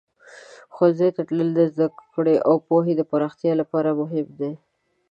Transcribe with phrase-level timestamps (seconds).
[0.73, 4.51] ښوونځي ته تلل د زده کړې او پوهې پراختیا لپاره مهم دی.